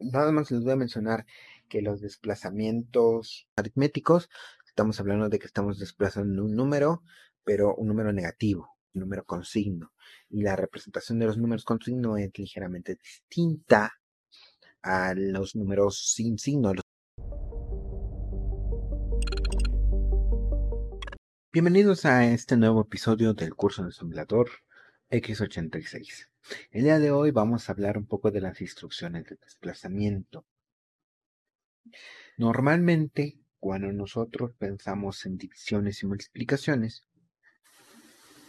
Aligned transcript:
Nada 0.00 0.32
más 0.32 0.50
les 0.50 0.62
voy 0.62 0.72
a 0.72 0.76
mencionar 0.76 1.26
que 1.68 1.82
los 1.82 2.00
desplazamientos 2.00 3.46
aritméticos, 3.54 4.30
estamos 4.66 4.98
hablando 4.98 5.28
de 5.28 5.38
que 5.38 5.46
estamos 5.46 5.78
desplazando 5.78 6.42
un 6.42 6.56
número, 6.56 7.02
pero 7.44 7.74
un 7.74 7.88
número 7.88 8.10
negativo, 8.10 8.78
un 8.94 9.00
número 9.02 9.26
con 9.26 9.44
signo. 9.44 9.92
Y 10.30 10.40
la 10.40 10.56
representación 10.56 11.18
de 11.18 11.26
los 11.26 11.36
números 11.36 11.66
con 11.66 11.82
signo 11.82 12.16
es 12.16 12.30
ligeramente 12.38 12.96
distinta 12.96 13.92
a 14.80 15.12
los 15.14 15.54
números 15.54 16.14
sin 16.14 16.38
signo. 16.38 16.72
Bienvenidos 21.52 22.06
a 22.06 22.24
este 22.24 22.56
nuevo 22.56 22.80
episodio 22.80 23.34
del 23.34 23.54
curso 23.54 23.82
de 23.82 23.88
ensamblador 23.88 24.48
X86. 25.10 26.28
El 26.70 26.84
día 26.84 27.00
de 27.00 27.10
hoy 27.10 27.32
vamos 27.32 27.68
a 27.68 27.72
hablar 27.72 27.98
un 27.98 28.06
poco 28.06 28.30
de 28.30 28.40
las 28.40 28.60
instrucciones 28.60 29.24
de 29.24 29.36
desplazamiento. 29.36 30.46
Normalmente, 32.36 33.36
cuando 33.58 33.92
nosotros 33.92 34.52
pensamos 34.56 35.26
en 35.26 35.36
divisiones 35.36 36.02
y 36.02 36.06
multiplicaciones, 36.06 37.04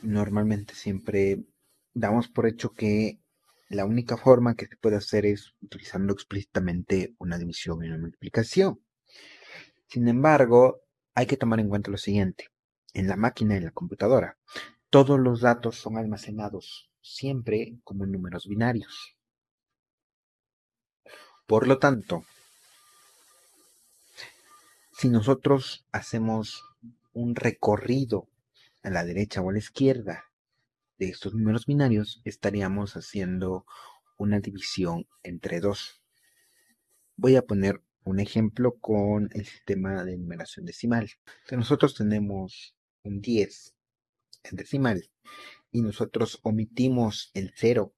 normalmente 0.03 0.75
siempre 0.75 1.43
damos 1.95 2.27
por 2.29 2.45
hecho 2.45 2.73
que 2.73 3.19
la 3.67 3.85
única 3.85 4.15
forma 4.15 4.55
que 4.55 4.67
se 4.67 4.77
puede 4.77 4.97
hacer 4.97 5.25
es 5.25 5.55
utilizando 5.61 6.13
explícitamente 6.13 7.15
una 7.17 7.39
división 7.39 7.83
y 7.83 7.87
una 7.87 7.97
multiplicación. 7.97 8.79
Sin 9.87 10.07
embargo, 10.07 10.81
hay 11.15 11.25
que 11.25 11.37
tomar 11.37 11.59
en 11.59 11.69
cuenta 11.69 11.89
lo 11.89 11.97
siguiente 11.97 12.49
en 12.93 13.07
la 13.07 13.15
máquina, 13.15 13.55
en 13.55 13.65
la 13.65 13.71
computadora, 13.71 14.37
todos 14.91 15.17
los 15.17 15.39
datos 15.39 15.77
son 15.77 15.97
almacenados 15.97 16.91
siempre 17.01 17.79
como 17.85 18.05
números 18.05 18.45
binarios. 18.45 19.15
Por 21.47 21.65
lo 21.65 21.79
tanto, 21.79 22.25
si 24.91 25.07
nosotros 25.07 25.85
hacemos 25.93 26.65
un 27.13 27.35
recorrido 27.35 28.27
a 28.83 28.89
la 28.89 29.05
derecha 29.05 29.41
o 29.41 29.49
a 29.49 29.53
la 29.53 29.59
izquierda 29.59 30.25
de 30.97 31.07
estos 31.07 31.33
números 31.33 31.65
binarios, 31.65 32.21
estaríamos 32.25 32.97
haciendo 32.97 33.65
una 34.17 34.41
división 34.41 35.07
entre 35.23 35.61
dos. 35.61 36.03
Voy 37.15 37.37
a 37.37 37.45
poner 37.45 37.81
un 38.03 38.19
ejemplo 38.19 38.75
con 38.77 39.29
el 39.31 39.45
sistema 39.45 40.03
de 40.03 40.17
numeración 40.17 40.65
decimal. 40.65 41.09
Si 41.45 41.55
nosotros 41.55 41.95
tenemos 41.95 42.75
un 43.03 43.21
10 43.21 43.73
en 44.43 44.55
decimal 44.57 45.09
y 45.71 45.81
nosotros 45.81 46.39
omitimos 46.43 47.31
el 47.33 47.53
0, 47.55 47.93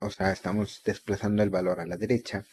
o 0.00 0.10
sea, 0.10 0.32
estamos 0.32 0.82
desplazando 0.84 1.42
el 1.42 1.50
valor 1.50 1.80
a 1.80 1.86
la 1.86 1.96
derecha, 1.96 2.44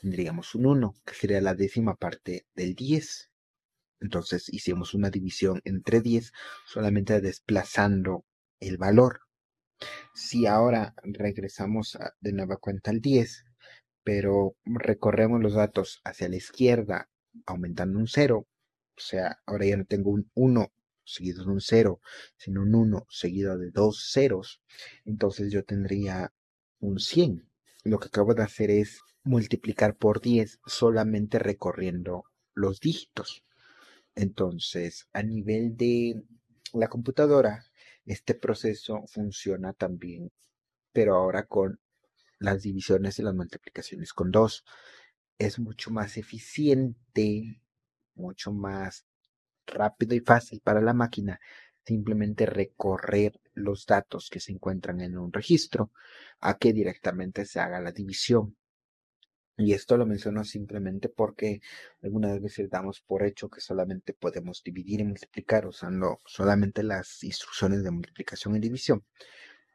tendríamos 0.00 0.54
un 0.54 0.66
1, 0.66 0.94
que 1.04 1.14
sería 1.14 1.40
la 1.40 1.54
décima 1.54 1.94
parte 1.96 2.46
del 2.54 2.74
10. 2.74 3.30
Entonces 4.00 4.48
hicimos 4.52 4.94
una 4.94 5.10
división 5.10 5.60
entre 5.64 6.00
10 6.00 6.32
solamente 6.66 7.20
desplazando 7.20 8.24
el 8.60 8.76
valor. 8.76 9.20
Si 10.14 10.46
ahora 10.46 10.94
regresamos 11.02 11.98
de 12.20 12.32
nueva 12.32 12.56
cuenta 12.56 12.90
al 12.90 13.00
10, 13.00 13.44
pero 14.04 14.56
recorremos 14.64 15.40
los 15.40 15.54
datos 15.54 16.00
hacia 16.04 16.28
la 16.28 16.36
izquierda 16.36 17.08
aumentando 17.46 17.98
un 17.98 18.08
0, 18.08 18.46
o 18.96 19.00
sea, 19.00 19.38
ahora 19.46 19.66
ya 19.66 19.76
no 19.76 19.84
tengo 19.84 20.10
un 20.10 20.30
1 20.34 20.72
seguido 21.04 21.44
de 21.44 21.50
un 21.50 21.60
0, 21.60 22.00
sino 22.36 22.62
un 22.62 22.74
1 22.74 23.06
seguido 23.08 23.58
de 23.58 23.70
dos 23.70 24.10
ceros, 24.12 24.60
entonces 25.04 25.52
yo 25.52 25.64
tendría 25.64 26.32
un 26.80 26.98
100. 26.98 27.48
Lo 27.84 27.98
que 27.98 28.08
acabo 28.08 28.34
de 28.34 28.42
hacer 28.42 28.70
es 28.70 29.00
multiplicar 29.24 29.96
por 29.96 30.20
10 30.20 30.60
solamente 30.66 31.38
recorriendo 31.38 32.24
los 32.54 32.80
dígitos. 32.80 33.44
Entonces, 34.14 35.08
a 35.12 35.22
nivel 35.22 35.76
de 35.76 36.22
la 36.72 36.88
computadora, 36.88 37.64
este 38.04 38.34
proceso 38.34 39.04
funciona 39.06 39.72
también, 39.72 40.30
pero 40.92 41.16
ahora 41.16 41.46
con 41.46 41.80
las 42.38 42.62
divisiones 42.62 43.18
y 43.18 43.22
las 43.22 43.34
multiplicaciones 43.34 44.12
con 44.12 44.30
2. 44.30 44.64
Es 45.38 45.58
mucho 45.58 45.90
más 45.90 46.16
eficiente, 46.16 47.62
mucho 48.14 48.52
más 48.52 49.06
rápido 49.66 50.14
y 50.14 50.20
fácil 50.20 50.60
para 50.60 50.80
la 50.80 50.94
máquina 50.94 51.40
simplemente 51.84 52.46
recorrer 52.46 53.40
los 53.54 53.86
datos 53.86 54.30
que 54.30 54.40
se 54.40 54.52
encuentran 54.52 55.00
en 55.00 55.18
un 55.18 55.32
registro 55.32 55.90
a 56.40 56.56
que 56.58 56.72
directamente 56.72 57.44
se 57.44 57.60
haga 57.60 57.80
la 57.80 57.92
división. 57.92 58.56
Y 59.56 59.74
esto 59.74 59.96
lo 59.96 60.06
menciono 60.06 60.44
simplemente 60.44 61.08
porque 61.08 61.60
algunas 62.02 62.40
veces 62.40 62.70
damos 62.70 63.00
por 63.00 63.22
hecho 63.24 63.50
que 63.50 63.60
solamente 63.60 64.14
podemos 64.14 64.62
dividir 64.62 65.00
y 65.00 65.04
multiplicar 65.04 65.66
usando 65.66 66.18
solamente 66.24 66.82
las 66.82 67.22
instrucciones 67.22 67.84
de 67.84 67.90
multiplicación 67.90 68.56
y 68.56 68.60
división, 68.60 69.04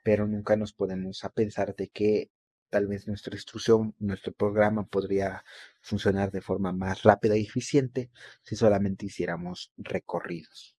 pero 0.04 0.28
nunca 0.28 0.56
nos 0.56 0.74
podemos 0.74 1.24
a 1.24 1.30
pensar 1.30 1.76
de 1.76 1.90
que 1.90 2.32
tal 2.70 2.88
vez 2.88 3.08
nuestra 3.08 3.36
instrucción, 3.36 3.96
nuestro 4.00 4.34
programa 4.34 4.86
podría 4.86 5.44
funcionar 5.82 6.32
de 6.32 6.42
forma 6.42 6.72
más 6.74 7.04
rápida 7.04 7.38
y 7.38 7.44
eficiente 7.44 8.10
si 8.42 8.56
solamente 8.56 9.06
hiciéramos 9.06 9.72
recorridos. 9.78 10.76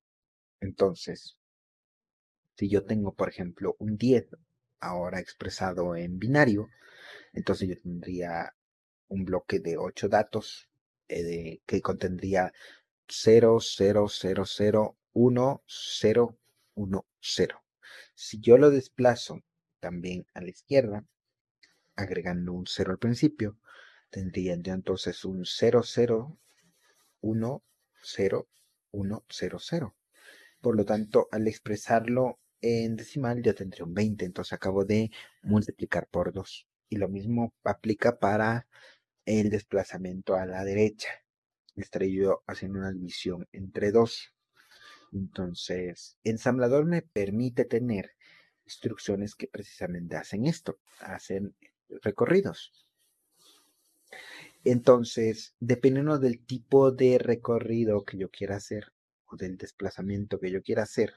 Entonces, 0.60 1.37
si 2.56 2.69
yo 2.69 2.84
tengo, 2.84 3.15
por 3.15 3.28
ejemplo, 3.28 3.76
un 3.78 3.97
10 3.97 4.37
ahora 4.81 5.21
expresado 5.21 5.97
en 5.97 6.19
binario, 6.19 6.69
entonces 7.32 7.69
yo 7.69 7.81
tendría 7.81 8.55
un 9.09 9.25
bloque 9.25 9.60
de 9.60 9.76
8 9.76 10.09
datos 10.09 10.69
eh, 11.09 11.60
que 11.66 11.81
contendría 11.81 12.53
0, 13.09 13.59
0, 13.60 14.09
0, 14.09 14.44
0, 14.47 14.97
1, 15.12 15.62
0, 15.66 16.38
1, 16.75 17.06
0. 17.20 17.65
Si 18.15 18.41
yo 18.41 18.59
lo 18.59 18.70
desplazo 18.70 19.43
también 19.81 20.26
a 20.34 20.41
la 20.41 20.50
izquierda, 20.50 21.05
agregando 21.99 22.53
un 22.53 22.67
0 22.67 22.93
al 22.93 22.99
principio, 22.99 23.59
tendrían 24.11 24.63
entonces 24.65 25.25
un 25.25 25.45
0, 25.45 25.83
0, 25.85 26.39
1, 27.21 27.63
0, 28.03 28.49
1, 28.93 29.25
0, 29.29 29.59
0. 29.61 29.97
Por 30.61 30.77
lo 30.77 30.85
tanto, 30.85 31.29
al 31.33 31.47
expresarlo 31.49 32.39
en 32.61 32.97
decimal 32.97 33.43
ya 33.43 33.53
tendría 33.53 33.85
un 33.85 33.95
20, 33.95 34.25
entonces 34.25 34.53
acabo 34.53 34.85
de 34.85 35.11
multiplicar 35.43 36.09
por 36.09 36.33
2. 36.33 36.67
Y 36.89 36.97
lo 36.97 37.09
mismo 37.09 37.53
aplica 37.65 38.19
para 38.19 38.67
el 39.25 39.51
desplazamiento 39.51 40.37
a 40.37 40.47
la 40.47 40.65
derecha. 40.65 41.09
Estaré 41.77 42.13
yo 42.13 42.43
haciendo 42.47 42.79
una 42.79 42.93
división 42.93 43.47
entre 43.53 43.93
2. 43.93 44.35
Entonces, 45.13 46.17
ensamblador 46.23 46.87
me 46.87 47.03
permite 47.03 47.65
tener 47.65 48.13
instrucciones 48.65 49.35
que 49.35 49.49
precisamente 49.49 50.17
hacen 50.17 50.45
esto, 50.45 50.79
hacen 51.01 51.55
recorridos. 52.03 52.72
Entonces, 54.65 55.54
dependiendo 55.60 56.19
del 56.19 56.44
tipo 56.44 56.91
de 56.91 57.19
recorrido 57.19 58.04
que 58.04 58.19
yo 58.19 58.31
quiera 58.31 58.56
hacer 58.56 58.93
o 59.26 59.37
del 59.37 59.56
desplazamiento 59.56 60.38
que 60.41 60.50
yo 60.50 60.62
quiera 60.62 60.82
hacer, 60.82 61.15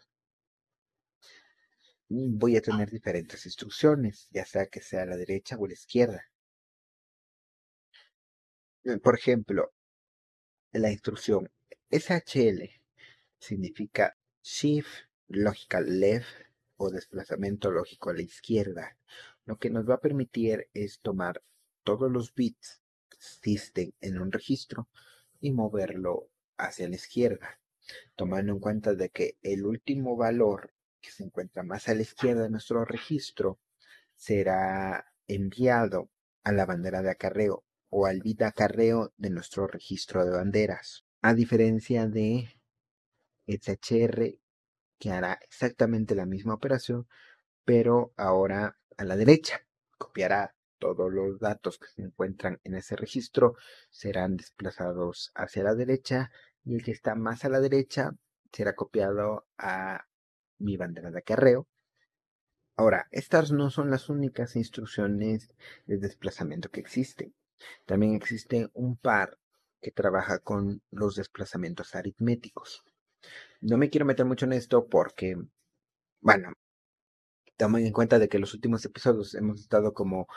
voy 2.10 2.58
a 2.58 2.62
tener 2.62 2.90
diferentes 2.90 3.46
instrucciones, 3.46 4.28
ya 4.32 4.46
sea 4.46 4.68
que 4.68 4.82
sea 4.82 5.04
a 5.04 5.06
la 5.06 5.18
derecha 5.18 5.56
o 5.58 5.66
a 5.66 5.68
la 5.68 5.74
izquierda. 5.74 6.26
Por 9.04 9.16
ejemplo, 9.16 9.72
la 10.72 10.92
instrucción 10.92 11.50
SHL 11.90 12.70
significa 13.38 14.18
Shift 14.42 15.08
Logical 15.28 16.00
Left 16.00 16.28
o 16.78 16.90
desplazamiento 16.90 17.72
lógico 17.72 18.10
a 18.10 18.14
la 18.14 18.22
izquierda. 18.22 18.98
Lo 19.46 19.58
que 19.58 19.70
nos 19.70 19.90
va 19.90 19.96
a 19.96 20.02
permitir 20.02 20.70
es 20.74 21.00
tomar 21.02 21.44
todos 21.84 22.12
los 22.12 22.34
bits 22.34 22.82
que 23.10 23.18
existen 23.18 23.94
en 24.02 24.20
un 24.20 24.32
registro 24.32 24.88
y 25.40 25.52
moverlo 25.52 26.30
hacia 26.58 26.88
la 26.88 26.96
izquierda, 26.96 27.60
tomando 28.16 28.54
en 28.54 28.60
cuenta 28.60 28.94
de 28.94 29.10
que 29.10 29.38
el 29.42 29.66
último 29.66 30.16
valor 30.16 30.74
que 31.02 31.12
se 31.12 31.24
encuentra 31.24 31.64
más 31.64 31.90
a 31.90 31.96
la 31.96 32.04
izquierda 32.04 32.44
de 32.44 32.50
nuestro 32.50 32.86
registro 32.86 33.60
será 34.16 35.12
enviado 35.28 36.10
a 36.44 36.52
la 36.52 36.66
bandera 36.66 37.02
de 37.02 37.10
acarreo 37.10 37.64
o 37.90 38.06
al 38.06 38.22
bit 38.22 38.40
de 38.40 38.46
acarreo 38.46 39.14
de 39.18 39.30
nuestro 39.32 39.68
registro 39.68 40.24
de 40.24 40.32
banderas, 40.32 41.06
a 41.22 41.34
diferencia 41.34 42.08
de 42.08 42.48
SHR 43.48 44.38
que 44.98 45.12
hará 45.12 45.40
exactamente 45.42 46.14
la 46.16 46.26
misma 46.26 46.54
operación, 46.54 47.08
pero 47.66 48.14
ahora 48.16 48.78
a 48.98 49.04
la 49.04 49.16
derecha. 49.16 49.66
Copiará 49.98 50.56
todos 50.80 51.14
los 51.14 51.40
datos 51.40 51.78
que 51.78 51.88
se 51.88 52.02
encuentran 52.02 52.60
en 52.64 52.74
ese 52.74 52.96
registro, 52.96 53.56
serán 53.92 54.36
desplazados 54.36 55.32
hacia 55.36 55.64
la 55.64 55.76
derecha 55.76 56.32
y 56.66 56.76
el 56.76 56.84
que 56.84 56.92
está 56.92 57.14
más 57.14 57.46
a 57.46 57.50
la 57.50 57.60
derecha 57.60 58.16
será 58.52 58.74
copiado 58.74 59.46
a 59.58 60.08
mi 60.58 60.78
bandera 60.78 61.12
de 61.12 61.20
acarreo. 61.20 61.68
Ahora, 62.76 63.08
estas 63.12 63.52
no 63.52 63.70
son 63.70 63.92
las 63.92 64.10
únicas 64.10 64.56
instrucciones 64.56 65.54
de 65.86 65.98
desplazamiento 65.98 66.70
que 66.70 66.80
existen. 66.80 67.34
También 67.86 68.16
existe 68.16 68.70
un 68.74 68.98
par 68.98 69.38
que 69.82 69.92
trabaja 69.92 70.40
con 70.40 70.82
los 70.90 71.16
desplazamientos 71.16 71.96
aritméticos. 71.96 72.84
No 73.60 73.78
me 73.78 73.90
quiero 73.90 74.06
meter 74.06 74.26
mucho 74.26 74.46
en 74.46 74.54
esto 74.54 74.88
porque, 74.88 75.38
bueno, 76.22 76.54
tomen 77.62 77.86
en 77.86 77.94
cuenta 77.94 78.18
de 78.18 78.28
que 78.28 78.40
los 78.40 78.56
últimos 78.56 78.84
episodios 78.86 79.36
hemos 79.36 79.62
estado 79.62 79.94
como 79.94 80.28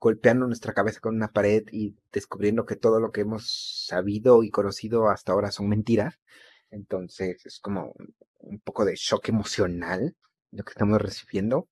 golpeando 0.00 0.48
nuestra 0.48 0.72
cabeza 0.72 0.98
con 0.98 1.14
una 1.14 1.28
pared 1.28 1.62
y 1.70 1.94
descubriendo 2.12 2.66
que 2.66 2.74
todo 2.74 2.98
lo 2.98 3.12
que 3.12 3.20
hemos 3.20 3.86
sabido 3.86 4.42
y 4.42 4.50
conocido 4.50 5.08
hasta 5.08 5.30
ahora 5.30 5.52
son 5.52 5.68
mentiras. 5.68 6.18
Entonces 6.72 7.46
es 7.46 7.60
como 7.60 7.94
un 8.40 8.58
poco 8.58 8.84
de 8.84 8.96
shock 8.96 9.28
emocional 9.28 10.16
lo 10.50 10.64
que 10.64 10.72
estamos 10.72 11.00
recibiendo. 11.00 11.68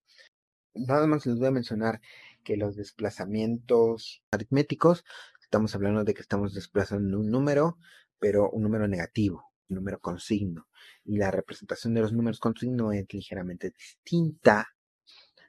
Nada 0.72 1.08
más 1.08 1.26
les 1.26 1.36
voy 1.36 1.48
a 1.48 1.50
mencionar 1.50 2.00
que 2.44 2.56
los 2.56 2.76
desplazamientos 2.76 4.22
aritméticos, 4.30 5.04
estamos 5.42 5.74
hablando 5.74 6.04
de 6.04 6.14
que 6.14 6.22
estamos 6.22 6.54
desplazando 6.54 7.18
un 7.18 7.28
número, 7.28 7.76
pero 8.20 8.48
un 8.50 8.62
número 8.62 8.86
negativo, 8.86 9.49
número 9.70 10.00
con 10.00 10.18
signo. 10.18 10.68
Y 11.04 11.16
la 11.18 11.30
representación 11.30 11.94
de 11.94 12.00
los 12.00 12.12
números 12.12 12.40
con 12.40 12.56
signo 12.56 12.92
es 12.92 13.06
ligeramente 13.12 13.70
distinta 13.70 14.68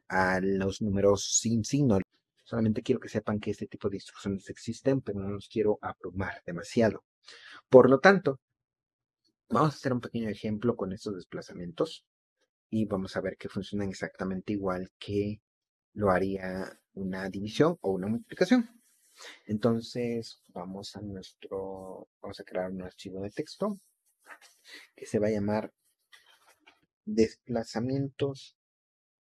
a 0.08 0.40
los 0.42 0.82
números 0.82 1.38
sin 1.40 1.64
signo. 1.64 2.00
Solamente 2.44 2.84
quiero 2.84 3.00
que 3.00 3.10
sepan 3.10 3.40
que 3.40 3.52
este 3.52 3.68
tipo 3.68 3.90
de 3.90 3.98
instrucciones 3.98 4.50
existen, 4.50 5.02
pero 5.02 5.20
no 5.20 5.30
los 5.30 5.48
quiero 5.48 5.80
abrumar 5.82 6.42
demasiado. 6.46 7.04
Por 7.70 7.90
lo 7.90 8.00
tanto, 8.00 8.40
vamos 9.50 9.74
a 9.74 9.78
hacer 9.78 9.94
un 9.94 10.02
pequeño 10.02 10.30
ejemplo 10.30 10.76
con 10.76 10.92
estos 10.92 11.16
desplazamientos 11.16 12.06
y 12.70 12.86
vamos 12.86 13.16
a 13.16 13.22
ver 13.22 13.38
que 13.38 13.50
funcionan 13.50 13.90
exactamente 13.90 14.54
igual 14.54 14.90
que 15.00 15.42
lo 15.94 16.10
haría 16.10 16.80
una 16.94 17.30
división 17.30 17.78
o 17.82 17.92
una 17.92 18.08
multiplicación. 18.08 18.70
Entonces, 19.46 20.42
vamos 20.50 20.96
a 20.96 21.02
nuestro, 21.02 22.08
vamos 22.22 22.40
a 22.40 22.44
crear 22.44 22.72
un 22.72 22.82
archivo 22.82 23.22
de 23.22 23.30
texto 23.30 23.80
que 24.96 25.06
se 25.06 25.20
va 25.20 25.28
a 25.28 25.32
llamar 25.32 25.74
desplazamientos, 27.06 28.58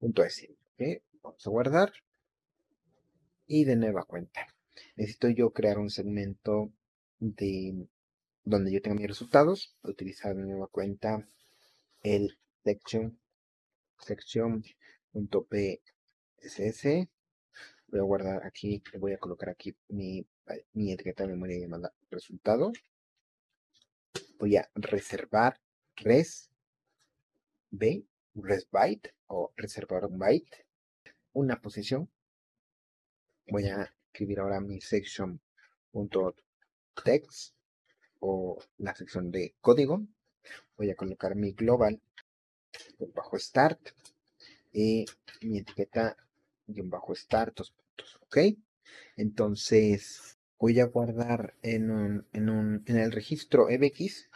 punto 0.01 0.25
S. 0.25 0.57
Vamos 1.23 1.47
a 1.47 1.51
guardar. 1.51 1.93
Y 3.47 3.65
de 3.65 3.77
nueva 3.77 4.05
cuenta. 4.05 4.49
Necesito 4.97 5.29
yo 5.29 5.53
crear 5.53 5.79
un 5.79 5.91
segmento 5.91 6.73
de 7.21 7.87
donde 8.43 8.73
yo 8.73 8.83
tenga 8.83 8.97
mis 8.97 9.07
resultados. 9.07 9.77
Utilizar 9.83 10.35
de 10.35 10.43
nueva 10.43 10.67
cuenta 10.67 11.29
el 12.03 12.37
section 12.65 13.21
section.pss. 16.49 17.09
Voy 17.89 18.01
a 18.01 18.03
guardar 18.03 18.47
aquí, 18.47 18.83
voy 18.99 19.13
a 19.13 19.19
colocar 19.19 19.51
aquí 19.51 19.75
mi, 19.89 20.27
mi 20.73 20.93
etiqueta 20.93 21.25
de 21.25 21.31
memoria 21.31 21.59
llamada 21.59 21.93
resultado 22.11 22.73
voy 24.39 24.57
a 24.57 24.71
reservar 24.75 25.61
res 25.97 26.51
b, 27.71 28.05
res 28.35 28.69
byte 28.71 29.15
o 29.29 29.53
reservar 29.57 30.05
un 30.05 30.19
byte, 30.19 30.67
una 31.33 31.59
posición. 31.61 32.11
Voy 33.49 33.69
a 33.69 33.91
escribir 34.07 34.41
ahora 34.41 34.61
mi 34.61 34.81
section.text 34.81 37.55
o 38.21 38.59
la 38.79 38.95
sección 38.95 39.31
de 39.31 39.55
código. 39.61 40.07
Voy 40.77 40.91
a 40.91 40.95
colocar 40.95 41.35
mi 41.37 41.53
global 41.53 42.01
bajo 43.15 43.39
start 43.39 43.91
y 44.73 45.05
mi 45.43 45.59
etiqueta 45.59 46.17
bajo 46.67 47.15
start 47.15 47.57
dos 47.57 47.71
puntos. 47.71 48.19
Ok, 48.23 48.39
entonces 49.17 50.39
voy 50.59 50.81
a 50.81 50.87
guardar 50.87 51.55
en, 51.63 51.91
un, 51.91 52.27
en, 52.33 52.49
un, 52.49 52.83
en 52.87 52.97
el 52.97 53.13
registro 53.13 53.69
ebx, 53.69 54.31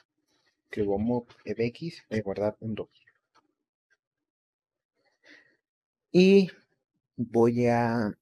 escribo 0.64 0.98
move 0.98 1.26
ebx, 1.44 2.04
voy 2.10 2.18
a 2.18 2.22
guardar 2.22 2.56
un 2.60 2.74
2. 2.74 2.88
Y 6.12 6.50
voy 7.16 7.66
a 7.66 8.12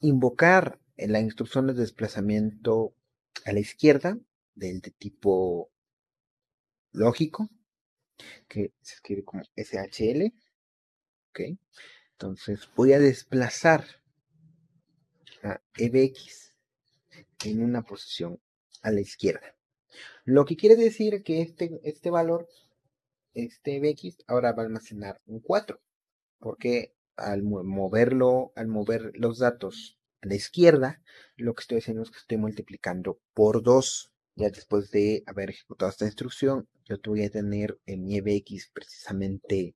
invocar 0.00 0.78
la 0.96 1.20
instrucción 1.20 1.66
de 1.66 1.74
desplazamiento 1.74 2.94
a 3.44 3.52
la 3.52 3.60
izquierda 3.60 4.18
del 4.54 4.80
de 4.80 4.90
tipo 4.90 5.70
lógico, 6.92 7.50
que 8.48 8.72
se 8.80 8.94
escribe 8.94 9.24
como 9.24 9.42
SHL. 9.56 10.32
Ok, 11.30 11.40
entonces 12.14 12.68
voy 12.76 12.92
a 12.92 13.00
desplazar 13.00 13.84
a 15.42 15.60
ebx 15.76 16.54
en 17.44 17.62
una 17.62 17.82
posición 17.82 18.40
a 18.82 18.92
la 18.92 19.00
izquierda. 19.00 19.56
Lo 20.24 20.44
que 20.44 20.56
quiere 20.56 20.76
decir 20.76 21.22
que 21.24 21.42
este, 21.42 21.80
este 21.82 22.10
valor, 22.10 22.48
este 23.34 23.80
bx, 23.80 24.24
ahora 24.28 24.52
va 24.52 24.62
a 24.62 24.66
almacenar 24.66 25.20
un 25.26 25.40
4, 25.40 25.80
porque 26.38 26.94
al 27.16 27.42
moverlo, 27.42 28.52
al 28.54 28.68
mover 28.68 29.10
los 29.14 29.38
datos 29.38 29.98
a 30.22 30.28
la 30.28 30.36
izquierda, 30.36 31.02
lo 31.36 31.54
que 31.54 31.62
estoy 31.62 31.78
haciendo 31.78 32.02
es 32.02 32.10
que 32.10 32.18
estoy 32.18 32.38
multiplicando 32.38 33.20
por 33.34 33.62
2. 33.62 34.12
Ya 34.36 34.50
después 34.50 34.90
de 34.90 35.22
haber 35.26 35.50
ejecutado 35.50 35.90
esta 35.90 36.06
instrucción, 36.06 36.68
yo 36.84 36.96
voy 37.04 37.24
a 37.24 37.30
tener 37.30 37.78
en 37.86 38.04
mi 38.04 38.20
bx 38.20 38.70
precisamente 38.72 39.74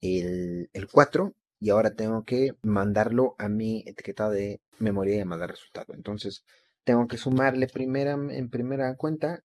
el, 0.00 0.68
el 0.72 0.88
4 0.88 1.34
y 1.62 1.70
ahora 1.70 1.94
tengo 1.94 2.24
que 2.24 2.56
mandarlo 2.62 3.36
a 3.38 3.48
mi 3.48 3.84
etiqueta 3.86 4.28
de 4.28 4.60
memoria 4.80 5.16
llamada 5.16 5.46
resultado. 5.46 5.94
Entonces, 5.94 6.44
tengo 6.82 7.06
que 7.06 7.18
sumarle 7.18 7.68
en 7.72 8.50
primera 8.50 8.96
cuenta 8.96 9.44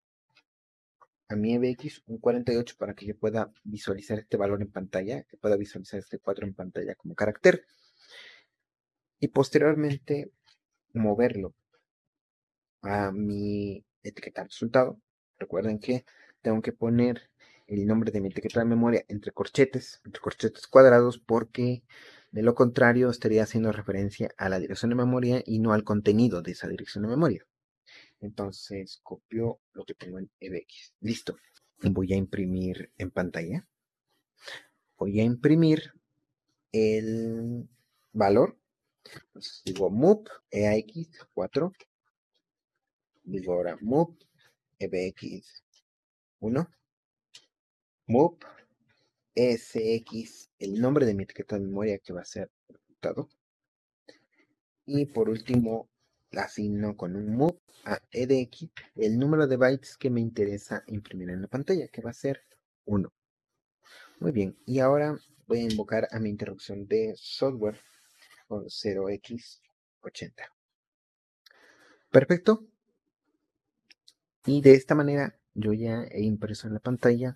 a 1.28 1.34
mi 1.34 1.54
EBX 1.54 2.04
un 2.06 2.18
48 2.18 2.76
para 2.78 2.94
que 2.94 3.06
yo 3.06 3.18
pueda 3.18 3.52
visualizar 3.64 4.20
este 4.20 4.36
valor 4.36 4.62
en 4.62 4.70
pantalla, 4.70 5.24
que 5.24 5.36
pueda 5.36 5.56
visualizar 5.56 5.98
este 5.98 6.20
4 6.20 6.46
en 6.46 6.54
pantalla 6.54 6.94
como 6.94 7.16
carácter. 7.16 7.66
Y 9.18 9.26
posteriormente 9.26 10.30
moverlo 10.92 11.52
a 12.82 13.10
mi 13.10 13.84
etiqueta 14.04 14.44
resultado. 14.44 15.00
Recuerden 15.36 15.80
que 15.80 16.04
tengo 16.42 16.62
que 16.62 16.72
poner 16.72 17.28
el 17.66 17.86
nombre 17.86 18.10
de 18.10 18.20
mi 18.20 18.28
etiqueta 18.28 18.60
de 18.60 18.66
memoria 18.66 19.04
entre 19.08 19.32
corchetes, 19.32 20.00
entre 20.04 20.20
corchetes 20.20 20.66
cuadrados, 20.66 21.18
porque 21.18 21.82
de 22.34 22.42
lo 22.42 22.56
contrario, 22.56 23.10
estaría 23.10 23.44
haciendo 23.44 23.70
referencia 23.70 24.28
a 24.36 24.48
la 24.48 24.58
dirección 24.58 24.88
de 24.88 24.96
memoria 24.96 25.40
y 25.46 25.60
no 25.60 25.72
al 25.72 25.84
contenido 25.84 26.42
de 26.42 26.50
esa 26.50 26.66
dirección 26.66 27.02
de 27.02 27.10
memoria. 27.10 27.46
Entonces, 28.20 28.98
copio 29.04 29.60
lo 29.72 29.84
que 29.84 29.94
tengo 29.94 30.18
en 30.18 30.28
EBX. 30.40 30.94
Listo. 31.00 31.36
Voy 31.80 32.12
a 32.12 32.16
imprimir 32.16 32.90
en 32.98 33.12
pantalla. 33.12 33.68
Voy 34.98 35.20
a 35.20 35.22
imprimir 35.22 35.92
el 36.72 37.68
valor. 38.12 38.58
Entonces, 39.26 39.62
digo 39.64 39.88
move 39.88 40.24
EAX 40.50 41.28
4. 41.34 41.72
Digo 43.22 43.52
ahora 43.52 43.78
move 43.80 44.16
EBX 44.80 45.62
1. 46.40 46.68
Move 48.06 48.36
SX, 49.34 50.50
el 50.58 50.80
nombre 50.80 51.06
de 51.06 51.14
mi 51.14 51.24
etiqueta 51.24 51.56
de 51.56 51.64
memoria 51.64 51.98
que 51.98 52.12
va 52.12 52.20
a 52.20 52.24
ser 52.26 52.50
resultado. 52.68 53.28
Y 54.86 55.06
por 55.06 55.30
último, 55.30 55.88
asigno 56.32 56.96
con 56.96 57.16
un 57.16 57.36
move 57.36 57.58
a 57.84 58.00
edx 58.10 58.68
el 58.96 59.18
número 59.18 59.46
de 59.46 59.56
bytes 59.56 59.96
que 59.96 60.10
me 60.10 60.20
interesa 60.20 60.84
imprimir 60.86 61.30
en 61.30 61.42
la 61.42 61.48
pantalla, 61.48 61.88
que 61.88 62.02
va 62.02 62.10
a 62.10 62.14
ser 62.14 62.42
1. 62.84 63.12
Muy 64.20 64.32
bien, 64.32 64.56
y 64.66 64.80
ahora 64.80 65.18
voy 65.46 65.60
a 65.60 65.62
invocar 65.62 66.08
a 66.10 66.18
mi 66.18 66.28
interrupción 66.28 66.86
de 66.86 67.14
software 67.16 67.80
con 68.46 68.64
0x80. 68.64 70.50
Perfecto. 72.10 72.66
Y 74.46 74.60
de 74.60 74.74
esta 74.74 74.94
manera 74.94 75.38
yo 75.54 75.72
ya 75.72 76.04
he 76.10 76.22
impreso 76.22 76.66
en 76.66 76.74
la 76.74 76.80
pantalla 76.80 77.34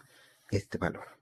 este 0.50 0.78
valor 0.78 1.19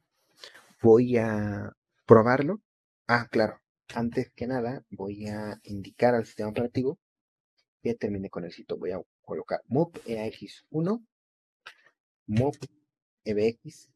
voy 0.82 1.16
a 1.16 1.72
probarlo. 2.06 2.60
Ah, 3.06 3.28
claro. 3.30 3.60
Antes 3.94 4.30
que 4.30 4.46
nada, 4.46 4.84
voy 4.90 5.28
a 5.28 5.60
indicar 5.64 6.14
al 6.14 6.26
sistema 6.26 6.50
operativo 6.50 6.98
que 7.82 7.94
termine 7.94 8.30
con 8.30 8.44
el 8.44 8.52
sitio. 8.52 8.76
Voy 8.76 8.92
a 8.92 9.00
colocar 9.22 9.60
move 9.66 9.92
eax1, 10.06 11.04
move 12.26 12.58
ebx 13.24 13.90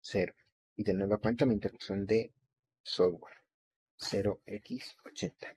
0. 0.00 0.34
Y 0.76 0.84
de 0.84 0.94
nueva 0.94 1.18
cuenta 1.18 1.46
mi 1.46 1.54
interrupción 1.54 2.06
de 2.06 2.32
software 2.82 3.36
0x80. 3.98 5.56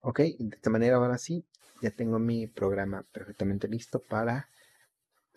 Ok, 0.00 0.20
de 0.20 0.56
esta 0.56 0.70
manera 0.70 0.96
ahora 0.96 1.18
sí, 1.18 1.44
ya 1.82 1.90
tengo 1.90 2.18
mi 2.18 2.46
programa 2.46 3.04
perfectamente 3.12 3.68
listo 3.68 4.00
para 4.00 4.48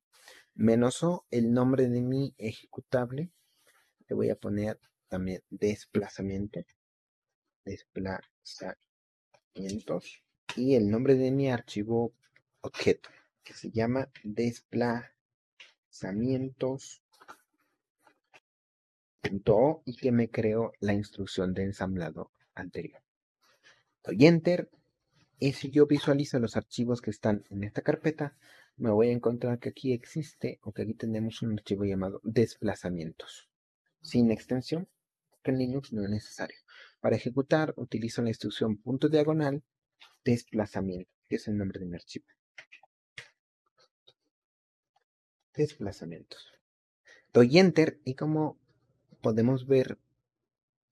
menos 0.55 1.03
o 1.03 1.27
el 1.31 1.53
nombre 1.53 1.87
de 1.89 2.01
mi 2.01 2.35
ejecutable. 2.39 3.31
Le 4.09 4.17
voy 4.17 4.31
a 4.31 4.37
poner 4.37 4.81
también 5.09 5.43
desplazamiento. 5.51 6.61
Desplazamientos 7.65 10.23
y 10.57 10.75
el 10.75 10.91
nombre 10.91 11.17
de 11.17 11.31
mi 11.31 11.51
archivo 11.51 12.15
objeto 12.63 13.11
que 13.45 13.53
se 13.53 13.71
llama 13.71 14.11
y 19.85 19.97
que 19.97 20.13
me 20.13 20.31
creó 20.31 20.73
la 20.81 20.93
instrucción 20.93 21.55
de 21.55 21.65
ensamblado 21.65 22.31
anterior. 22.55 23.03
Doy 24.05 24.27
enter 24.27 24.71
y 25.39 25.53
si 25.53 25.71
yo 25.71 25.87
visualizo 25.87 26.39
los 26.39 26.57
archivos 26.57 27.01
que 27.01 27.11
están 27.11 27.45
en 27.51 27.65
esta 27.65 27.83
carpeta, 27.83 28.37
me 28.77 28.91
voy 28.91 29.09
a 29.09 29.13
encontrar 29.13 29.59
que 29.59 29.71
aquí 29.71 29.93
existe 29.93 30.59
o 30.63 30.73
que 30.73 30.83
aquí 30.83 30.95
tenemos 30.95 31.43
un 31.43 31.53
archivo 31.53 31.85
llamado 31.85 32.21
desplazamientos 32.25 33.49
sin 34.01 34.31
extensión, 34.31 34.89
que 35.43 35.51
en 35.51 35.59
Linux 35.59 35.93
no 35.93 36.05
es 36.05 36.11
necesario. 36.11 36.57
Para 37.01 37.17
ejecutar 37.17 37.75
utilizo 37.77 38.23
la 38.23 38.29
instrucción 38.29 38.77
punto 38.77 39.09
diagonal 39.09 39.63
desplazamiento, 40.25 41.11
que 41.29 41.37
es 41.37 41.49
el 41.49 41.57
nombre 41.57 41.81
de 41.81 41.87
mi 41.87 41.97
archivo. 41.97 42.27
Desplazamientos. 45.55 46.53
Doy 47.33 47.59
enter 47.59 48.01
y 48.05 48.15
como 48.15 48.59
podemos 49.27 49.67
ver, 49.67 49.99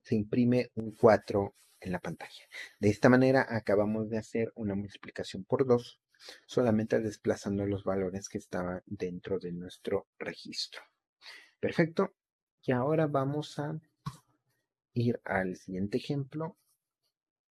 se 0.03 0.17
imprime 0.17 0.73
un 0.75 0.91
4 0.91 1.55
en 1.79 1.93
la 1.93 2.01
pantalla. 2.01 2.49
De 2.81 2.89
esta 2.89 3.09
manera 3.09 3.47
acabamos 3.49 4.11
de 4.11 4.19
hacer 4.19 4.53
una 4.57 4.75
multiplicación 4.75 5.45
por 5.45 5.65
2, 5.65 6.01
solamente 6.45 6.99
desplazando 6.99 7.65
los 7.65 7.85
valores 7.85 8.29
que 8.29 8.39
estaban 8.39 8.83
dentro 8.87 9.39
de 9.39 9.53
nuestro 9.53 10.09
registro. 10.19 10.83
Perfecto. 11.61 12.13
Y 12.65 12.73
ahora 12.73 13.07
vamos 13.07 13.57
a 13.61 13.81
ir 14.95 15.21
al 15.25 15.55
siguiente 15.55 15.99
ejemplo 15.99 16.57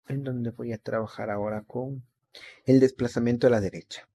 en 0.08 0.24
donde 0.24 0.50
voy 0.50 0.72
a 0.72 0.78
trabajar 0.78 1.30
ahora 1.30 1.62
con 1.62 2.02
el 2.64 2.80
desplazamiento 2.80 3.46
a 3.46 3.50
la 3.50 3.60
derecha. 3.60 4.08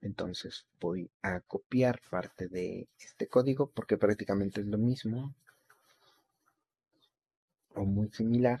Entonces 0.00 0.64
voy 0.80 1.10
a 1.22 1.40
copiar 1.40 2.00
parte 2.08 2.46
de 2.46 2.88
este 3.00 3.26
código 3.26 3.72
porque 3.72 3.98
prácticamente 3.98 4.60
es 4.60 4.68
lo 4.68 4.78
mismo 4.78 5.34
o 7.74 7.84
muy 7.84 8.08
similar. 8.10 8.60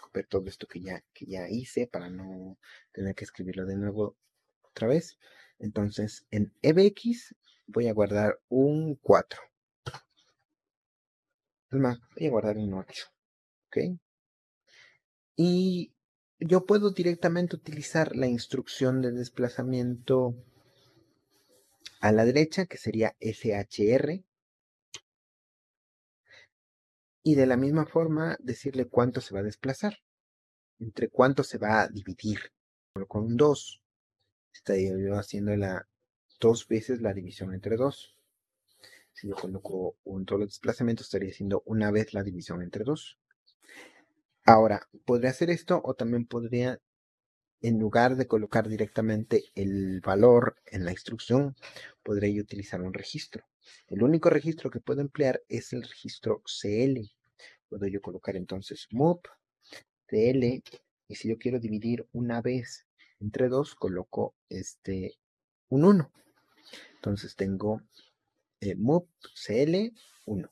Copiar 0.00 0.26
todo 0.26 0.46
esto 0.46 0.66
que 0.66 0.80
ya, 0.80 1.04
que 1.12 1.26
ya 1.26 1.48
hice 1.48 1.86
para 1.86 2.08
no 2.10 2.58
tener 2.92 3.14
que 3.14 3.24
escribirlo 3.24 3.66
de 3.66 3.76
nuevo 3.76 4.16
otra 4.62 4.88
vez. 4.88 5.18
Entonces 5.58 6.26
en 6.30 6.52
EBX 6.62 7.34
voy 7.66 7.88
a 7.88 7.92
guardar 7.92 8.40
un 8.48 8.96
4. 8.96 9.40
Es 11.70 11.78
más, 11.78 11.98
voy 12.16 12.26
a 12.26 12.30
guardar 12.30 12.56
un 12.56 12.74
8. 12.74 13.06
¿Ok? 13.66 13.76
Y 15.36 15.92
yo 16.40 16.64
puedo 16.64 16.90
directamente 16.90 17.56
utilizar 17.56 18.16
la 18.16 18.26
instrucción 18.26 19.02
de 19.02 19.12
desplazamiento 19.12 20.34
a 22.00 22.12
la 22.12 22.24
derecha, 22.24 22.66
que 22.66 22.78
sería 22.78 23.16
SHR. 23.20 24.24
Y 27.22 27.34
de 27.34 27.46
la 27.46 27.56
misma 27.56 27.86
forma 27.86 28.36
decirle 28.40 28.86
cuánto 28.86 29.20
se 29.20 29.34
va 29.34 29.40
a 29.40 29.44
desplazar, 29.44 29.98
entre 30.78 31.08
cuánto 31.08 31.42
se 31.42 31.58
va 31.58 31.82
a 31.82 31.88
dividir. 31.88 32.38
Con 33.06 33.24
un 33.24 33.36
2, 33.36 33.80
estaría 34.52 34.96
yo 34.98 35.14
haciendo 35.14 35.54
la, 35.56 35.86
dos 36.40 36.66
veces 36.66 37.00
la 37.00 37.12
división 37.12 37.54
entre 37.54 37.76
2. 37.76 38.14
Si 39.12 39.28
yo 39.28 39.34
coloco 39.34 39.96
un 40.04 40.26
solo 40.26 40.46
desplazamiento, 40.46 41.02
estaría 41.02 41.30
haciendo 41.30 41.62
una 41.66 41.90
vez 41.90 42.14
la 42.14 42.22
división 42.22 42.62
entre 42.62 42.84
2. 42.84 43.18
Ahora, 44.44 44.88
podría 45.04 45.30
hacer 45.30 45.50
esto 45.50 45.80
o 45.84 45.94
también 45.94 46.24
podría, 46.24 46.80
en 47.60 47.78
lugar 47.78 48.16
de 48.16 48.26
colocar 48.26 48.68
directamente 48.68 49.44
el 49.54 50.00
valor 50.00 50.56
en 50.66 50.84
la 50.84 50.92
instrucción, 50.92 51.56
podría 52.02 52.40
utilizar 52.40 52.80
un 52.80 52.94
registro. 52.94 53.44
El 53.88 54.02
único 54.02 54.30
registro 54.30 54.70
que 54.70 54.80
puedo 54.80 55.00
emplear 55.00 55.42
es 55.48 55.72
el 55.72 55.82
registro 55.82 56.42
CL. 56.44 57.10
Puedo 57.68 57.86
yo 57.86 58.00
colocar 58.00 58.36
entonces 58.36 58.86
move 58.90 59.20
CL 60.06 60.62
y 61.08 61.14
si 61.14 61.28
yo 61.28 61.38
quiero 61.38 61.58
dividir 61.58 62.06
una 62.12 62.40
vez 62.40 62.86
entre 63.20 63.48
dos, 63.48 63.74
coloco 63.74 64.34
este 64.48 65.18
un 65.68 65.84
1. 65.84 66.12
Entonces 66.94 67.36
tengo 67.36 67.82
eh, 68.60 68.76
CL 69.34 69.92
1 70.26 70.50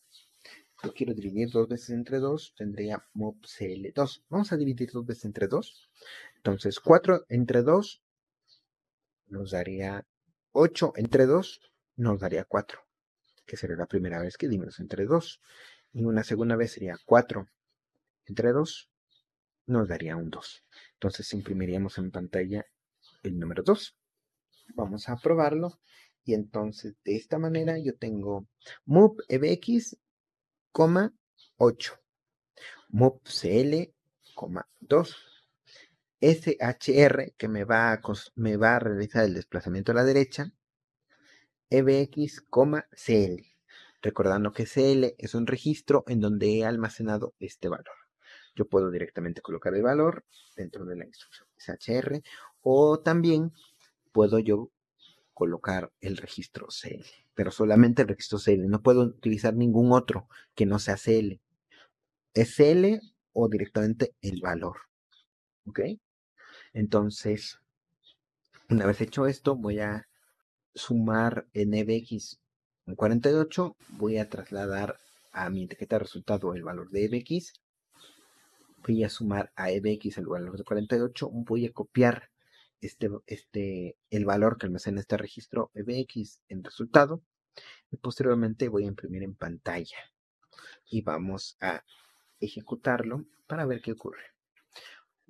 yo 0.86 0.92
quiero 0.92 1.14
dividir 1.14 1.50
dos 1.50 1.68
veces 1.68 1.90
entre 1.90 2.18
2, 2.18 2.54
tendría 2.56 3.04
mob 3.14 3.36
CL2. 3.42 4.22
Vamos 4.28 4.52
a 4.52 4.56
dividir 4.56 4.90
dos 4.92 5.06
veces 5.06 5.24
entre 5.24 5.48
2. 5.48 5.90
Entonces, 6.46 6.78
4 6.78 7.24
entre 7.28 7.62
2 7.62 8.02
nos 9.26 9.50
daría 9.50 10.06
8 10.52 10.92
entre 10.94 11.26
2 11.26 11.60
nos 11.96 12.20
daría 12.20 12.44
4, 12.44 12.78
que 13.44 13.56
sería 13.56 13.74
la 13.74 13.86
primera 13.86 14.20
vez 14.20 14.36
que 14.36 14.46
dimos 14.46 14.78
entre 14.78 15.06
2. 15.06 15.40
Y 15.94 16.04
una 16.04 16.22
segunda 16.22 16.54
vez 16.54 16.70
sería 16.70 16.96
4 17.04 17.48
entre 18.26 18.52
2 18.52 18.88
nos 19.66 19.88
daría 19.88 20.14
un 20.14 20.30
2. 20.30 20.64
Entonces 20.92 21.34
imprimiríamos 21.34 21.98
en 21.98 22.12
pantalla 22.12 22.64
el 23.24 23.40
número 23.40 23.64
2. 23.64 23.96
Vamos 24.76 25.08
a 25.08 25.16
probarlo. 25.16 25.80
Y 26.22 26.34
entonces 26.34 26.94
de 27.02 27.16
esta 27.16 27.38
manera 27.38 27.76
yo 27.80 27.96
tengo 27.96 28.46
move 28.84 29.16
ebx 29.26 29.96
8. 31.56 31.92
MUPCL, 32.90 33.92
2. 34.82 35.35
SHR, 36.20 37.34
que 37.36 37.48
me 37.48 37.64
va, 37.64 37.92
a, 37.92 38.00
me 38.34 38.56
va 38.56 38.76
a 38.76 38.78
realizar 38.78 39.24
el 39.24 39.34
desplazamiento 39.34 39.92
a 39.92 39.96
la 39.96 40.04
derecha. 40.04 40.52
EBX, 41.70 42.44
CL. 42.50 43.42
Recordando 44.02 44.52
que 44.52 44.66
CL 44.66 45.14
es 45.18 45.34
un 45.34 45.46
registro 45.46 46.04
en 46.06 46.20
donde 46.20 46.58
he 46.58 46.64
almacenado 46.64 47.34
este 47.38 47.68
valor. 47.68 47.94
Yo 48.54 48.66
puedo 48.66 48.90
directamente 48.90 49.42
colocar 49.42 49.74
el 49.74 49.82
valor 49.82 50.24
dentro 50.56 50.86
de 50.86 50.96
la 50.96 51.04
instrucción 51.04 51.46
SHR 51.58 52.22
o 52.62 53.00
también 53.00 53.52
puedo 54.12 54.38
yo 54.38 54.70
colocar 55.34 55.92
el 56.00 56.16
registro 56.16 56.68
CL, 56.68 57.04
pero 57.34 57.50
solamente 57.50 58.02
el 58.02 58.08
registro 58.08 58.38
CL. 58.38 58.68
No 58.68 58.82
puedo 58.82 59.02
utilizar 59.02 59.54
ningún 59.54 59.92
otro 59.92 60.28
que 60.54 60.64
no 60.64 60.78
sea 60.78 60.96
CL. 60.96 61.40
Es 62.32 62.56
CL 62.56 63.00
o 63.32 63.48
directamente 63.48 64.14
el 64.22 64.40
valor. 64.40 64.78
¿Ok? 65.66 65.80
Entonces, 66.76 67.58
una 68.68 68.84
vez 68.84 69.00
hecho 69.00 69.26
esto, 69.26 69.56
voy 69.56 69.78
a 69.78 70.06
sumar 70.74 71.46
en 71.54 71.72
EBX 71.72 72.38
48. 72.94 73.74
Voy 73.96 74.18
a 74.18 74.28
trasladar 74.28 75.00
a 75.32 75.48
mi 75.48 75.64
etiqueta 75.64 75.96
de 75.96 76.00
resultado 76.00 76.52
el 76.52 76.62
valor 76.62 76.90
de 76.90 77.06
EBX. 77.06 77.54
Voy 78.86 79.04
a 79.04 79.08
sumar 79.08 79.50
a 79.56 79.70
EBX 79.70 80.18
el 80.18 80.26
valor 80.26 80.58
de 80.58 80.64
48. 80.64 81.30
Voy 81.32 81.64
a 81.64 81.72
copiar 81.72 82.28
este, 82.82 83.08
este, 83.26 83.96
el 84.10 84.26
valor 84.26 84.58
que 84.58 84.66
almacena 84.66 85.00
este 85.00 85.16
registro 85.16 85.70
EBX 85.72 86.42
en 86.48 86.62
resultado 86.62 87.22
y 87.90 87.96
posteriormente 87.96 88.68
voy 88.68 88.84
a 88.84 88.88
imprimir 88.88 89.22
en 89.22 89.34
pantalla 89.34 89.96
y 90.90 91.00
vamos 91.00 91.56
a 91.58 91.82
ejecutarlo 92.38 93.24
para 93.46 93.64
ver 93.64 93.80
qué 93.80 93.92
ocurre. 93.92 94.35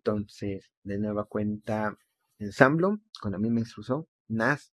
Entonces, 0.07 0.71
de 0.85 0.99
nueva 0.99 1.25
cuenta, 1.25 1.99
ensamblo 2.39 3.01
con 3.21 3.33
la 3.33 3.39
misma 3.39 3.59
instrucción, 3.59 4.07
NAS 4.29 4.73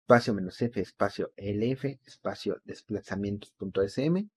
espacio 0.00 0.34
menos 0.34 0.60
f, 0.60 0.80
espacio 0.80 1.32
lf, 1.36 2.00
espacio 2.04 2.60
desplazamientos.sm. 2.64 4.28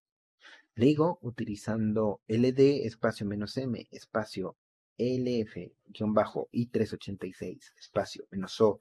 Digo, 0.75 1.17
utilizando 1.23 2.21
ld, 2.27 2.59
espacio 2.85 3.25
menos 3.25 3.57
m, 3.57 3.87
espacio 3.89 4.57
lf, 4.99 5.73
guion 5.87 6.13
bajo, 6.13 6.49
i386, 6.53 7.73
espacio 7.75 8.27
menos 8.29 8.61
o, 8.61 8.79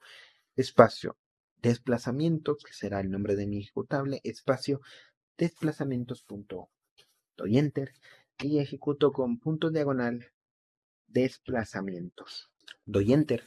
espacio 0.55 1.17
desplazamientos, 1.59 2.63
que 2.63 2.73
será 2.73 2.99
el 2.99 3.09
nombre 3.09 3.35
de 3.35 3.47
mi 3.47 3.61
ejecutable, 3.61 4.21
espacio 4.23 4.79
desplazamientos. 5.39 6.23
Doy 7.35 7.57
enter 7.57 7.93
y 8.37 8.59
ejecuto 8.59 9.11
con 9.11 9.39
punto 9.39 9.71
diagonal 9.71 10.31
desplazamientos. 11.11 12.49
Doy 12.85 13.13
enter 13.13 13.43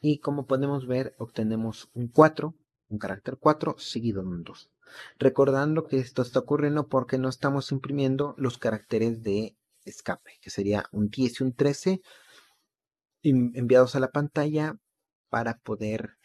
y 0.00 0.18
como 0.18 0.46
podemos 0.46 0.86
ver 0.86 1.14
obtenemos 1.18 1.90
un 1.94 2.08
4, 2.08 2.54
un 2.88 2.98
carácter 2.98 3.36
4 3.38 3.76
seguido 3.78 4.22
de 4.22 4.28
un 4.28 4.44
2. 4.44 4.70
Recordando 5.18 5.86
que 5.86 5.98
esto 5.98 6.22
está 6.22 6.40
ocurriendo 6.40 6.88
porque 6.88 7.18
no 7.18 7.28
estamos 7.28 7.72
imprimiendo 7.72 8.34
los 8.38 8.58
caracteres 8.58 9.22
de 9.22 9.56
escape, 9.84 10.38
que 10.40 10.50
sería 10.50 10.86
un 10.92 11.10
10 11.10 11.40
y 11.40 11.44
un 11.44 11.52
13 11.52 12.00
enviados 13.22 13.94
a 13.96 14.00
la 14.00 14.10
pantalla 14.10 14.78
para 15.28 15.58
poder 15.58 16.18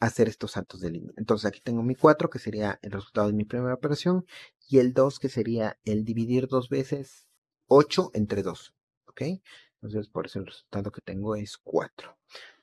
hacer 0.00 0.28
estos 0.28 0.52
saltos 0.52 0.80
de 0.80 0.90
línea. 0.90 1.12
Entonces 1.16 1.46
aquí 1.46 1.60
tengo 1.60 1.82
mi 1.82 1.94
4, 1.94 2.28
que 2.28 2.38
sería 2.38 2.78
el 2.82 2.92
resultado 2.92 3.28
de 3.28 3.32
mi 3.32 3.44
primera 3.44 3.74
operación, 3.74 4.26
y 4.68 4.78
el 4.78 4.92
2, 4.92 5.18
que 5.18 5.28
sería 5.28 5.78
el 5.84 6.04
dividir 6.04 6.48
dos 6.48 6.68
veces 6.68 7.26
8 7.68 8.10
entre 8.14 8.42
2. 8.42 8.74
¿Ok? 9.06 9.22
Entonces 9.84 10.08
por 10.08 10.24
eso 10.24 10.38
el 10.38 10.46
resultado 10.46 10.90
que 10.90 11.02
tengo 11.02 11.36
es 11.36 11.58
4. 11.58 12.16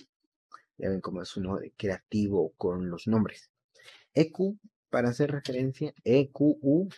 Ya 0.78 0.88
ven 0.88 1.00
cómo 1.00 1.22
es 1.22 1.36
uno 1.36 1.58
creativo 1.76 2.52
con 2.56 2.88
los 2.88 3.06
nombres. 3.06 3.50
EQ 4.14 4.56
para 4.90 5.08
hacer 5.10 5.30
referencia, 5.30 5.94
EQU 6.04 6.88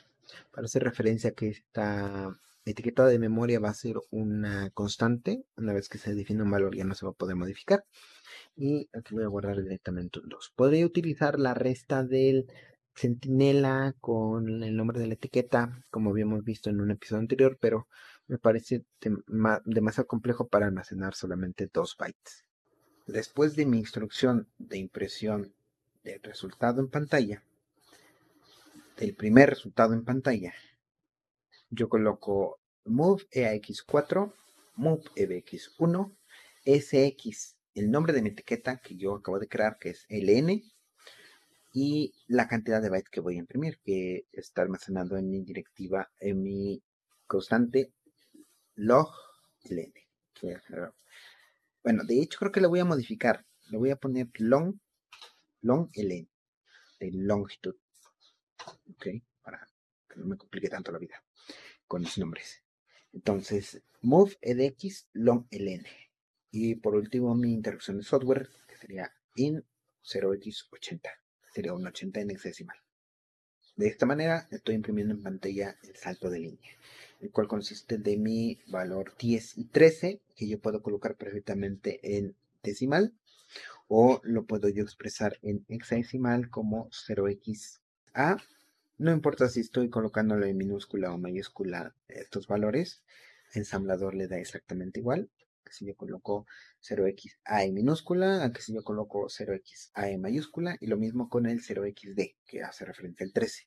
para 0.51 0.65
hacer 0.65 0.83
referencia 0.83 1.33
que 1.33 1.49
esta 1.49 2.37
etiqueta 2.65 3.07
de 3.07 3.19
memoria 3.19 3.61
va 3.61 3.71
a 3.71 3.75
ser 3.75 3.97
una 4.11 4.71
constante. 4.71 5.45
Una 5.57 5.73
vez 5.73 5.89
que 5.89 5.99
se 5.99 6.15
define 6.15 6.43
un 6.43 6.51
valor 6.51 6.77
ya 6.77 6.85
no 6.85 6.95
se 6.95 7.05
va 7.05 7.13
a 7.13 7.15
poder 7.15 7.37
modificar. 7.37 7.85
Y 8.57 8.89
aquí 8.93 9.15
voy 9.15 9.25
a 9.25 9.29
guardar 9.29 9.63
directamente 9.63 10.21
un 10.21 10.29
2. 10.29 10.53
Podría 10.55 10.87
utilizar 10.87 11.39
la 11.39 11.55
resta 11.55 12.05
del 12.05 12.47
centinela 12.95 13.95
con 14.01 14.63
el 14.63 14.77
nombre 14.77 15.01
de 15.01 15.07
la 15.07 15.15
etiqueta, 15.15 15.83
como 15.91 16.11
habíamos 16.11 16.45
visto 16.45 16.71
en 16.71 16.81
un 16.81 16.91
episodio 16.91 17.21
anterior, 17.21 17.59
pero 17.61 17.89
me 18.29 18.39
parece 18.39 18.85
demasiado 19.65 20.07
complejo 20.07 20.47
para 20.47 20.67
almacenar 20.67 21.15
solamente 21.15 21.69
2 21.73 21.97
bytes. 21.99 22.45
Después 23.07 23.57
de 23.57 23.67
mi 23.67 23.79
instrucción 23.79 24.47
de 24.59 24.79
impresión 24.79 25.53
del 26.05 26.23
resultado 26.23 26.81
en 26.81 26.89
pantalla, 26.89 27.43
del 29.03 29.17
primer 29.17 29.51
resultado 29.51 29.95
en 29.95 30.05
pantalla, 30.05 30.55
yo 31.71 31.89
coloco 31.89 32.61
move 32.85 33.27
eax4, 33.33 34.33
move 34.77 35.03
ebx1, 35.17 36.17
sx, 36.65 37.57
el 37.75 37.91
nombre 37.91 38.13
de 38.13 38.23
mi 38.23 38.29
etiqueta 38.29 38.77
que 38.77 38.95
yo 38.97 39.17
acabo 39.17 39.41
de 39.41 39.49
crear, 39.49 39.77
que 39.81 39.91
es 39.91 40.07
ln, 40.09 40.63
y 41.75 42.15
la 42.29 42.47
cantidad 42.47 42.81
de 42.81 42.91
bytes 42.91 43.11
que 43.11 43.21
voy 43.21 43.35
a 43.35 43.41
imprimir, 43.41 43.81
que 43.83 44.29
está 44.31 44.63
almacenado 44.63 45.17
en 45.17 45.29
mi 45.29 45.43
directiva, 45.43 46.13
en 46.21 46.41
mi 46.41 46.81
constante 47.27 47.93
log 48.77 49.11
ln. 49.65 49.93
Bueno, 51.83 52.05
de 52.05 52.23
hecho 52.23 52.39
creo 52.39 52.53
que 52.53 52.61
lo 52.61 52.69
voy 52.69 52.79
a 52.79 52.85
modificar. 52.85 53.45
Le 53.69 53.79
voy 53.79 53.91
a 53.91 53.97
poner 53.97 54.29
long, 54.39 54.79
long 55.61 55.89
ln, 55.93 56.29
de 57.01 57.11
longitud. 57.11 57.75
Ok, 58.67 59.07
para 59.43 59.67
que 60.09 60.21
no 60.21 60.27
me 60.27 60.37
complique 60.37 60.69
tanto 60.69 60.93
la 60.93 60.99
vida 60.99 61.23
con 61.87 62.03
los 62.03 62.19
nombres. 62.19 62.63
Entonces, 63.13 63.83
move 64.01 64.37
edx 64.41 65.09
long 65.13 65.47
ln. 65.51 65.85
Y 66.51 66.75
por 66.77 66.95
último, 66.95 67.35
mi 67.35 67.53
interrupción 67.53 67.99
de 67.99 68.05
software, 68.05 68.49
que 68.69 68.77
sería 68.77 69.13
in 69.37 69.65
0x80. 70.05 71.11
Sería 71.53 71.75
un 71.75 71.87
80 71.87 72.21
en 72.21 72.31
hexadecimal. 72.31 72.77
De 73.77 73.87
esta 73.87 74.05
manera 74.05 74.49
estoy 74.51 74.75
imprimiendo 74.75 75.15
en 75.15 75.23
pantalla 75.23 75.79
el 75.83 75.97
salto 75.97 76.29
de 76.29 76.41
línea, 76.41 76.77
el 77.21 77.31
cual 77.31 77.49
consiste 77.49 77.97
de 77.97 78.19
mi 78.19 78.59
valor 78.67 79.15
10 79.19 79.59
y 79.59 79.65
13, 79.65 80.21
que 80.37 80.47
yo 80.47 80.61
puedo 80.61 80.83
colocar 80.83 81.17
perfectamente 81.17 81.99
en 82.03 82.37
decimal, 82.63 83.15
o 83.89 84.21
lo 84.25 84.45
puedo 84.45 84.69
yo 84.69 84.83
expresar 84.83 85.39
en 85.43 85.65
hexadecimal 85.69 86.51
como 86.51 86.91
0xa 88.15 88.37
no 88.99 89.11
importa 89.11 89.49
si 89.49 89.61
estoy 89.61 89.91
colocándolo 89.91 90.47
en 90.47 90.57
minúscula 90.57 91.13
o 91.13 91.19
mayúscula 91.19 91.95
estos 92.07 92.47
valores, 92.47 93.03
ensamblador 93.53 94.15
le 94.15 94.29
da 94.29 94.39
exactamente 94.39 95.01
igual. 95.01 95.31
Que 95.65 95.73
si 95.73 95.87
yo 95.87 95.97
coloco 95.97 96.47
0xa 96.81 97.65
en 97.65 97.75
minúscula, 97.75 98.45
a 98.45 98.53
que 98.53 98.63
si 98.63 98.75
yo 98.75 98.85
coloco 98.85 99.29
0xa 99.29 100.09
en 100.09 100.21
mayúscula, 100.21 100.77
y 100.81 100.87
lo 100.87 100.99
mismo 100.99 101.29
con 101.29 101.47
el 101.47 101.61
0xd, 101.61 102.37
que 102.47 102.63
hace 102.63 102.85
referencia 102.85 103.25
al 103.25 103.33
13. 103.33 103.67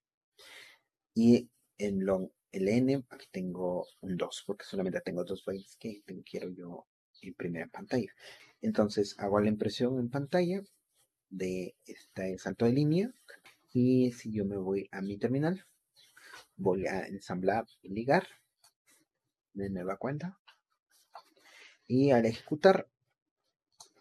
Y 1.16 1.50
en 1.78 2.06
long 2.06 2.30
ln, 2.54 3.06
aquí 3.10 3.26
tengo 3.32 3.88
un 4.02 4.16
2, 4.16 4.44
porque 4.46 4.66
solamente 4.66 5.02
tengo 5.02 5.26
dos 5.26 5.44
bytes 5.44 5.76
que 5.78 6.02
quiero 6.24 6.50
yo 6.50 6.88
imprimir 7.22 7.64
en 7.64 7.70
pantalla. 7.70 8.14
Entonces 8.62 9.16
hago 9.18 9.40
la 9.42 9.50
impresión 9.50 10.00
en 10.00 10.10
pantalla 10.10 10.62
de 11.30 11.76
este 11.86 12.38
salto 12.38 12.66
de 12.66 12.74
línea, 12.74 13.14
y 13.76 14.14
si 14.14 14.32
yo 14.32 14.46
me 14.46 14.56
voy 14.56 14.88
a 14.94 15.02
mi 15.02 15.18
terminal, 15.18 15.66
voy 16.56 16.88
a 16.88 17.08
ensamblar 17.08 17.66
y 17.82 17.90
ligar 17.90 18.26
de 19.54 19.70
nueva 19.70 19.98
cuenta. 19.98 20.40
Y 21.86 22.12
al 22.12 22.26
ejecutar, 22.26 22.88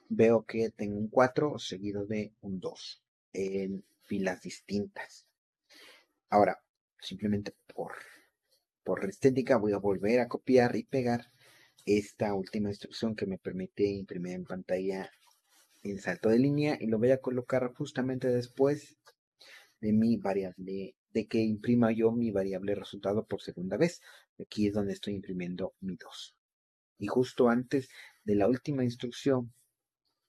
veo 0.08 0.44
que 0.44 0.70
tengo 0.70 0.96
un 0.96 1.08
4 1.08 1.58
seguido 1.58 2.06
de 2.06 2.32
un 2.40 2.60
2 2.60 3.02
en 3.32 3.84
filas 4.04 4.42
distintas. 4.42 5.26
Ahora, 6.30 6.62
simplemente 7.00 7.52
por, 7.74 7.94
por 8.84 9.04
estética 9.06 9.56
voy 9.56 9.72
a 9.72 9.78
volver 9.78 10.20
a 10.20 10.28
copiar 10.28 10.76
y 10.76 10.84
pegar 10.84 11.32
esta 11.84 12.32
última 12.34 12.68
instrucción 12.68 13.16
que 13.16 13.26
me 13.26 13.38
permite 13.38 13.84
imprimir 13.86 14.34
en 14.34 14.44
pantalla 14.44 15.10
en 15.82 15.98
salto 15.98 16.28
de 16.28 16.38
línea 16.38 16.78
y 16.80 16.86
lo 16.86 17.00
voy 17.00 17.10
a 17.10 17.20
colocar 17.20 17.74
justamente 17.74 18.28
después 18.28 18.96
de 19.84 19.92
mi 19.92 20.16
variable, 20.16 20.96
de 21.12 21.26
que 21.26 21.42
imprima 21.42 21.92
yo 21.92 22.10
mi 22.10 22.30
variable 22.30 22.74
resultado 22.74 23.26
por 23.26 23.42
segunda 23.42 23.76
vez. 23.76 24.00
Aquí 24.40 24.66
es 24.66 24.72
donde 24.72 24.94
estoy 24.94 25.12
imprimiendo 25.12 25.74
mi 25.80 25.96
2. 25.96 26.34
Y 27.00 27.06
justo 27.06 27.50
antes 27.50 27.90
de 28.24 28.34
la 28.34 28.48
última 28.48 28.82
instrucción, 28.82 29.52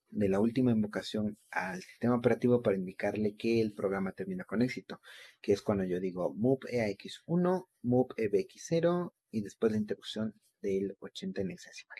de 0.09 0.27
la 0.27 0.41
última 0.41 0.71
invocación 0.71 1.37
al 1.51 1.81
sistema 1.81 2.17
operativo 2.17 2.61
para 2.61 2.75
indicarle 2.75 3.37
que 3.37 3.61
el 3.61 3.71
programa 3.71 4.11
termina 4.11 4.43
con 4.43 4.61
éxito, 4.61 4.99
que 5.41 5.53
es 5.53 5.61
cuando 5.61 5.85
yo 5.85 6.01
digo 6.01 6.33
move 6.33 6.67
eax1, 6.73 7.67
move 7.83 8.09
ebx0 8.17 9.13
y 9.31 9.41
después 9.41 9.71
la 9.71 9.77
interrupción 9.77 10.33
del 10.61 10.97
80 10.99 11.41
en 11.41 11.51
hexadecimal. 11.51 11.99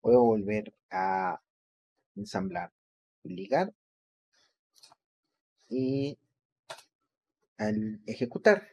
Voy 0.00 0.14
a 0.14 0.18
volver 0.20 0.74
a 0.90 1.38
ensamblar 2.14 2.72
y 3.22 3.34
ligar 3.34 3.74
y 5.68 6.18
al 7.58 8.00
ejecutar, 8.06 8.68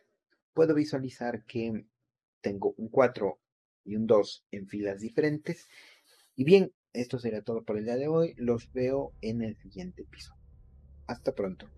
puedo 0.54 0.74
visualizar 0.74 1.46
que 1.46 1.86
tengo 2.42 2.74
un 2.78 2.90
4 2.90 3.40
y 3.86 3.96
un 3.96 4.08
2 4.08 4.46
en 4.52 4.68
filas 4.68 5.00
diferentes. 5.00 5.68
Y 6.36 6.44
bien, 6.44 6.74
esto 6.94 7.20
sería 7.20 7.42
todo 7.42 7.64
por 7.64 7.78
el 7.78 7.86
día 7.86 7.96
de 7.96 8.08
hoy. 8.08 8.34
Los 8.38 8.72
veo 8.72 9.14
en 9.22 9.42
el 9.42 9.56
siguiente 9.58 10.04
episodio. 10.04 10.42
Hasta 11.08 11.34
pronto. 11.34 11.70